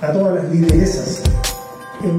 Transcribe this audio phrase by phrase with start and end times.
[0.00, 1.22] a todas las lideresas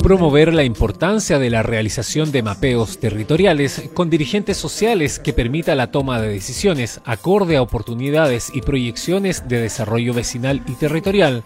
[0.03, 5.89] Promover la importancia de la realización de mapeos territoriales con dirigentes sociales que permita la
[5.89, 11.43] toma de decisiones acorde a oportunidades y proyecciones de desarrollo vecinal y territorial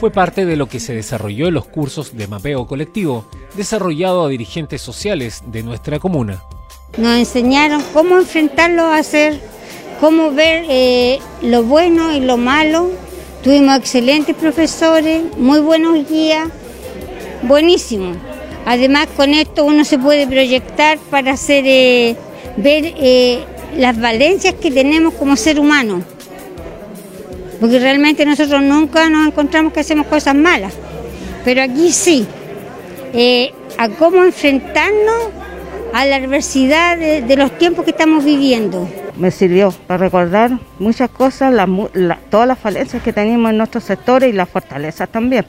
[0.00, 4.28] fue parte de lo que se desarrolló en los cursos de mapeo colectivo desarrollado a
[4.28, 6.42] dirigentes sociales de nuestra comuna.
[6.96, 9.38] Nos enseñaron cómo enfrentarlo a hacer,
[10.00, 12.90] cómo ver eh, lo bueno y lo malo.
[13.46, 16.48] Tuvimos excelentes profesores, muy buenos guías
[17.42, 18.14] buenísimo.
[18.64, 22.16] Además con esto uno se puede proyectar para hacer eh,
[22.56, 23.44] ver eh,
[23.76, 26.02] las valencias que tenemos como ser humano.
[27.60, 30.72] Porque realmente nosotros nunca nos encontramos que hacemos cosas malas.
[31.44, 32.26] Pero aquí sí.
[33.12, 35.28] Eh, a cómo enfrentarnos
[35.92, 38.88] a la adversidad de, los tiempos que estamos viviendo.
[39.16, 41.54] Me sirvió para recordar muchas cosas,
[42.30, 45.46] todas las falencias que tenemos en nuestros sectores y las fortalezas también.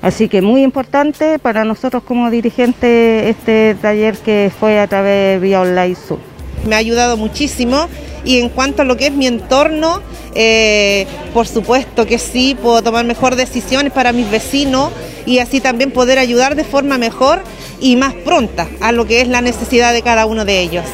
[0.00, 5.46] Así que muy importante para nosotros como dirigentes este taller que fue a través de
[5.46, 6.18] Vía Online Sur.
[6.66, 7.88] Me ha ayudado muchísimo
[8.24, 10.02] y en cuanto a lo que es mi entorno,
[10.34, 14.90] eh, por supuesto que sí, puedo tomar mejor decisiones para mis vecinos
[15.26, 17.42] y así también poder ayudar de forma mejor
[17.80, 20.84] y más pronta a lo que es la necesidad de cada uno de ellos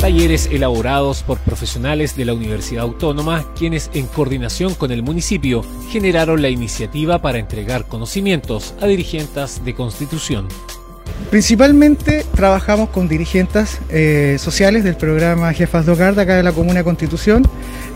[0.00, 6.40] talleres elaborados por profesionales de la Universidad Autónoma, quienes en coordinación con el municipio generaron
[6.40, 10.48] la iniciativa para entregar conocimientos a dirigentes de constitución.
[11.28, 16.52] Principalmente trabajamos con dirigentes eh, sociales del programa Jefas de Hogar de acá de la
[16.52, 17.42] Comuna Constitución,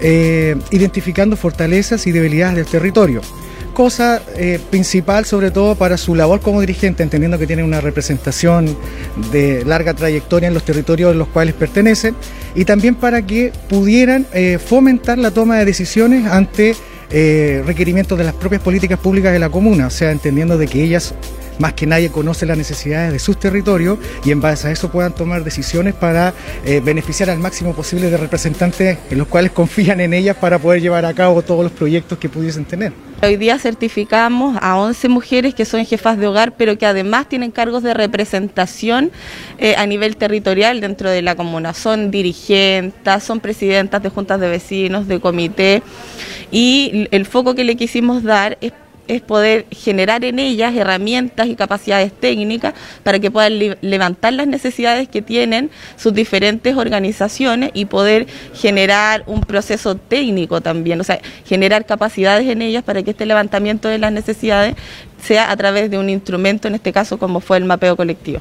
[0.00, 3.22] eh, identificando fortalezas y debilidades del territorio
[3.74, 8.74] cosa eh, principal, sobre todo para su labor como dirigente, entendiendo que tiene una representación
[9.30, 12.14] de larga trayectoria en los territorios en los cuales pertenecen,
[12.54, 16.74] y también para que pudieran eh, fomentar la toma de decisiones ante
[17.10, 20.82] eh, requerimientos de las propias políticas públicas de la comuna, o sea, entendiendo de que
[20.82, 21.14] ellas
[21.58, 25.14] más que nadie conoce las necesidades de sus territorios y en base a eso puedan
[25.14, 26.34] tomar decisiones para
[26.82, 31.04] beneficiar al máximo posible de representantes en los cuales confían en ellas para poder llevar
[31.04, 32.92] a cabo todos los proyectos que pudiesen tener.
[33.22, 37.52] Hoy día certificamos a 11 mujeres que son jefas de hogar, pero que además tienen
[37.52, 39.12] cargos de representación
[39.58, 41.72] eh, a nivel territorial dentro de la comuna.
[41.72, 45.82] Son dirigentes, son presidentas de juntas de vecinos, de comité,
[46.50, 48.72] y el foco que le quisimos dar es
[49.08, 55.08] es poder generar en ellas herramientas y capacidades técnicas para que puedan levantar las necesidades
[55.08, 61.86] que tienen sus diferentes organizaciones y poder generar un proceso técnico también, o sea, generar
[61.86, 64.74] capacidades en ellas para que este levantamiento de las necesidades
[65.22, 68.40] sea a través de un instrumento, en este caso como fue el mapeo colectivo.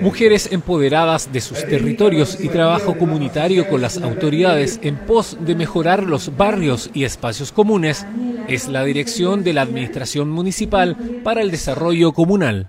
[0.00, 6.02] Mujeres empoderadas de sus territorios y trabajo comunitario con las autoridades en pos de mejorar
[6.02, 8.04] los barrios y espacios comunes
[8.48, 12.68] es la dirección de la Administración Municipal para el Desarrollo Comunal.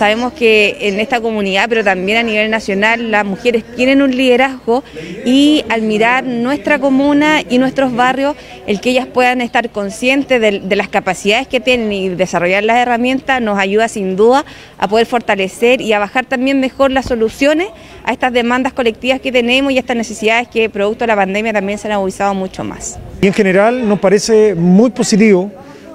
[0.00, 4.82] Sabemos que en esta comunidad, pero también a nivel nacional, las mujeres tienen un liderazgo
[5.26, 8.34] y al mirar nuestra comuna y nuestros barrios,
[8.66, 13.42] el que ellas puedan estar conscientes de, las capacidades que tienen y desarrollar las herramientas
[13.42, 14.46] nos ayuda sin duda
[14.78, 17.68] a poder fortalecer y a bajar también mejor las soluciones
[18.02, 21.52] a estas demandas colectivas que tenemos y a estas necesidades que producto de la pandemia
[21.52, 22.98] también se han agudizado mucho más.
[23.20, 25.52] Y en general nos parece muy positivo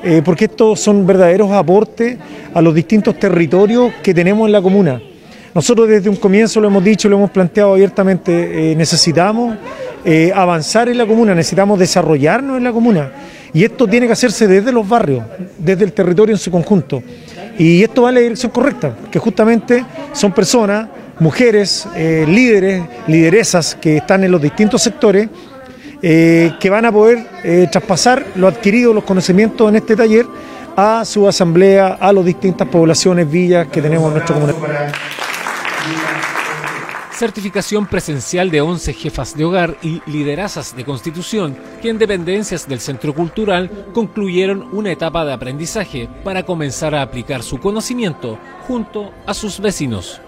[0.07, 2.15] eh, porque estos son verdaderos aportes
[2.53, 5.01] a los distintos territorios que tenemos en la comuna.
[5.51, 9.57] Nosotros desde un comienzo lo hemos dicho, lo hemos planteado abiertamente, eh, necesitamos
[10.05, 13.11] eh, avanzar en la comuna, necesitamos desarrollarnos en la comuna.
[13.51, 15.23] Y esto tiene que hacerse desde los barrios,
[15.57, 17.01] desde el territorio en su conjunto.
[17.57, 19.83] Y esto va en la dirección correcta, que justamente
[20.13, 20.87] son personas,
[21.19, 25.29] mujeres, líderes, lideresas que están en los distintos sectores
[26.01, 30.25] eh, que van a poder eh, traspasar lo adquirido, los conocimientos en este taller
[30.75, 34.93] a su asamblea, a las distintas poblaciones, villas que tenemos en nuestra comunidad.
[37.15, 42.81] Certificación presencial de 11 jefas de hogar y liderazas de constitución que en dependencias del
[42.81, 48.37] Centro Cultural concluyeron una etapa de aprendizaje para comenzar a aplicar su conocimiento
[48.67, 50.19] junto a sus vecinos.